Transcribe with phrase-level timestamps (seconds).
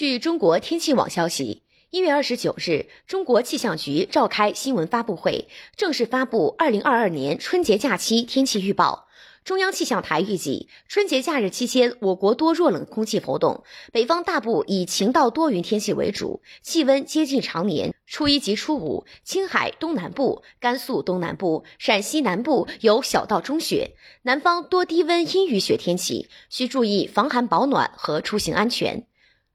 [0.00, 9.08] 据中国天气网消息，一月二十九日，中国气象局召开新闻发布会，正式发布二零二二年春节假期天气预报。
[9.44, 17.94] 中央气象台预计，春节假日期间，我国多弱冷空气活动，北方大部以晴到多云天气为主，气温接近常年。
[18.06, 23.90] 初一及初五，青海东南部、甘肃东南部、陕西南部有小到中雪，
[24.22, 29.04] 南方多低温阴雨雪天气，需注意防寒保暖和出行安全。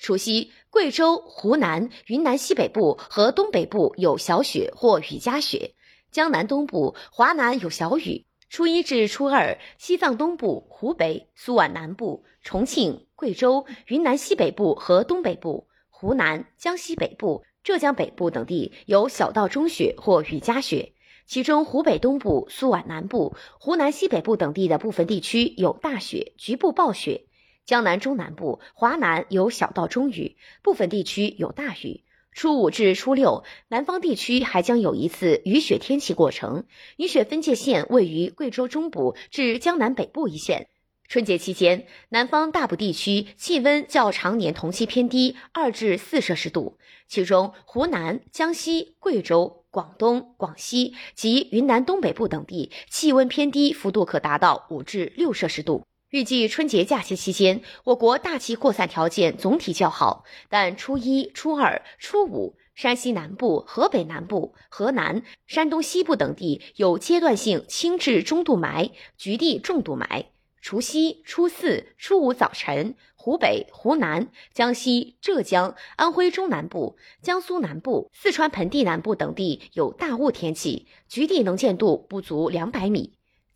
[0.00, 5.74] 除夕，贵州、湖南、云南西北部和东北部有小雪或雨夹雪，
[6.10, 8.24] 江南东部、华南有小雨。
[8.48, 20.94] 初一至初二，西藏东部、湖北、苏皖南部、重庆、贵州、云南西北部和东北部、湖南、江西北部、浙江北部等地有小到中雪或雨夹雪，
[21.26, 27.26] 其中湖北东部、苏皖南部、湖南西北部等地的部分地区有大雪，局部暴雪；
[27.66, 32.02] 江南中南部、华南有小到中雨，部分地区有大雨。
[32.32, 36.64] 初五至初六，南方地区还将有一次雨雪天气过程，
[36.96, 40.68] 雨雪分界线位于贵州中部至江南北部一线。
[41.08, 55.84] 春节期间，南方大部地区气温较常年同期偏低二至四摄氏度，其中湖南、江西、贵州、广东、广西及云南东北部等地气温偏低幅度可达到五至六摄氏度。
[56.10, 70.24] 预计春节假期期间，我国大气扩散条件总体较好，但初一、初二、初五，山西南部、河北南部、河南、山东西部等地有阶段性轻至中度霾，局地重度霾。
[70.60, 83.12] 除夕、初四、初五早晨，湖北、湖南、江西、浙江、安徽中南部、江苏南部、四川盆地南部等地有大雾天气，局地能见度不足两百米。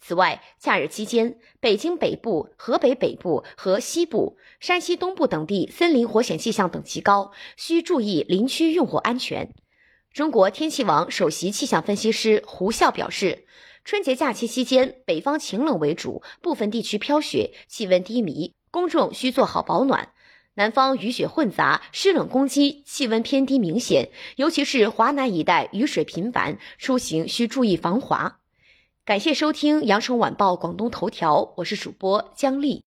[0.06, 9.54] 此外，假日期间，北京北部、河北北部和西部、山西东部等地森林火险气象等级高，需注意林区用火安全。
[10.12, 13.46] 中国天气网首席气象分析师胡笑表示，
[13.82, 20.10] 春节假期期间，北方晴冷为主，部分地区飘雪，气温低迷，公众需做好保暖。
[20.56, 28.40] 南方雨雪混杂，湿冷攻击，气温偏低明显，尤其是华南一带雨水频繁，出行需注意防滑。
[29.06, 32.84] 感谢收听《羊城晚报广东头条》，我是主播姜丽。